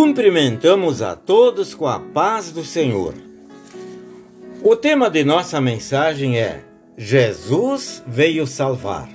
[0.00, 3.14] Cumprimentamos a todos com a paz do Senhor.
[4.62, 6.62] O tema de nossa mensagem é
[6.96, 9.08] Jesus veio salvar.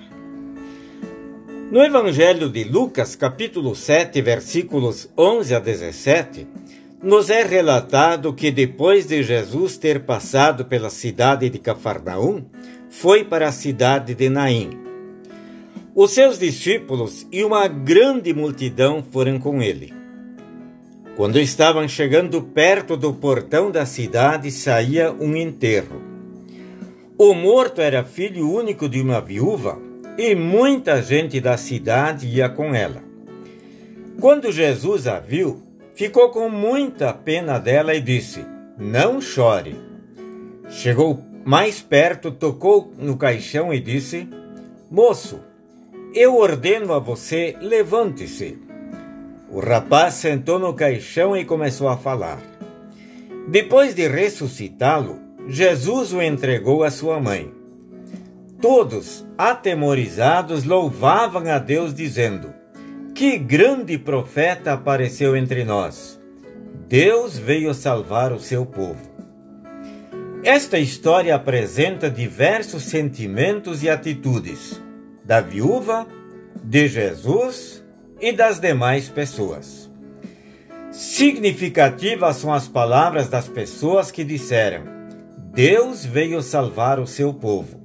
[1.71, 6.45] No Evangelho de Lucas, capítulo 7, versículos 11 a 17,
[7.02, 12.43] nos é relatado que depois de Jesus ter passado pela cidade de Cafarnaum,
[12.89, 14.71] foi para a cidade de Naim.
[15.95, 20.02] Os seus discípulos e uma grande multidão foram com ele.
[21.16, 26.02] Quando estavam chegando perto do portão da cidade, saía um enterro.
[27.16, 29.77] O morto era filho único de uma viúva
[30.18, 33.04] e muita gente da cidade ia com ela.
[34.20, 35.62] Quando Jesus a viu,
[35.94, 38.43] ficou com muita pena dela e disse:
[38.76, 39.80] Não chore.
[40.68, 44.27] Chegou mais perto, tocou no caixão e disse:
[44.90, 45.40] Moço,
[46.15, 48.62] eu ordeno a você, levante-se.
[49.54, 52.41] O rapaz sentou no caixão e começou a falar.
[53.48, 57.54] Depois de ressuscitá-lo, Jesus o entregou à sua mãe.
[58.59, 62.51] Todos, atemorizados, louvavam a Deus, dizendo:
[63.13, 66.19] Que grande profeta apareceu entre nós!
[66.90, 69.07] Deus veio salvar o seu povo.
[70.44, 74.81] Esta história apresenta diversos sentimentos e atitudes
[75.24, 76.07] da viúva,
[76.63, 77.82] de Jesus
[78.24, 79.91] e das demais pessoas.
[80.94, 84.85] Significativas são as palavras das pessoas que disseram:
[85.52, 87.81] Deus veio salvar o seu povo.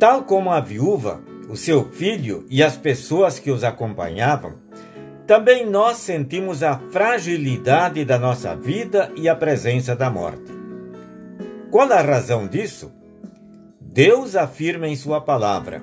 [0.00, 4.54] Tal como a viúva, o seu filho e as pessoas que os acompanhavam,
[5.26, 10.50] também nós sentimos a fragilidade da nossa vida e a presença da morte.
[11.70, 12.90] Qual a razão disso?
[13.78, 15.82] Deus afirma em Sua palavra: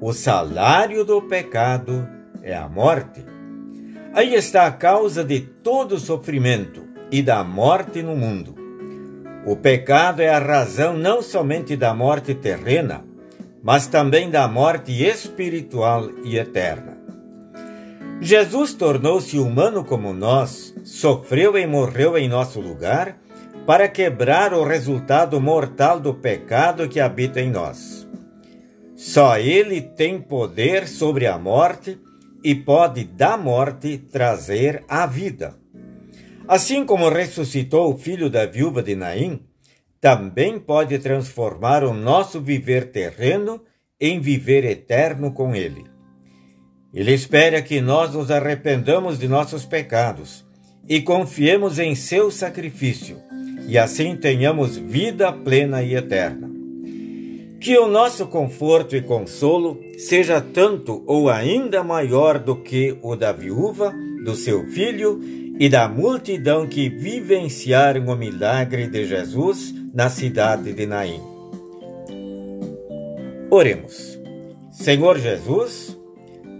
[0.00, 3.24] o salário do pecado é a morte.
[4.12, 8.54] Aí está a causa de todo sofrimento e da morte no mundo.
[9.46, 13.04] O pecado é a razão não somente da morte terrena,
[13.62, 16.98] mas também da morte espiritual e eterna.
[18.20, 23.16] Jesus tornou-se humano como nós, sofreu e morreu em nosso lugar
[23.66, 28.06] para quebrar o resultado mortal do pecado que habita em nós.
[28.94, 31.98] Só Ele tem poder sobre a morte
[32.42, 35.56] e pode da morte trazer a vida.
[36.48, 39.40] Assim como ressuscitou o filho da viúva de Naim,
[40.00, 43.62] também pode transformar o nosso viver terreno
[44.00, 45.84] em viver eterno com Ele.
[46.92, 50.44] Ele espera que nós nos arrependamos de nossos pecados
[50.88, 53.18] e confiemos em seu sacrifício,
[53.68, 56.49] e assim tenhamos vida plena e eterna.
[57.60, 63.32] Que o nosso conforto e consolo seja tanto ou ainda maior do que o da
[63.32, 63.92] viúva,
[64.24, 65.20] do seu filho
[65.58, 71.20] e da multidão que vivenciaram o milagre de Jesus na cidade de Naim.
[73.50, 74.18] Oremos.
[74.72, 75.98] Senhor Jesus,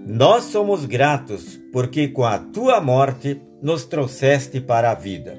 [0.06, 5.38] nós somos gratos porque com a tua morte nos trouxeste para a vida.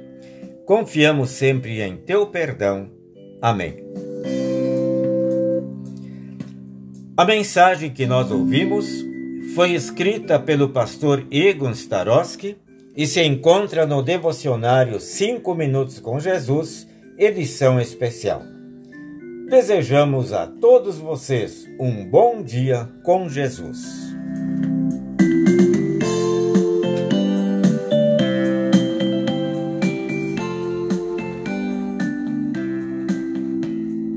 [0.66, 2.90] Confiamos sempre em teu perdão.
[3.40, 4.11] Amém.
[7.22, 8.88] A mensagem que nós ouvimos
[9.54, 12.58] foi escrita pelo pastor Egon Starosky
[12.98, 16.88] e se encontra no devocionário 5 Minutos com Jesus,
[17.20, 18.42] edição especial.
[19.48, 24.11] Desejamos a todos vocês um bom dia com Jesus.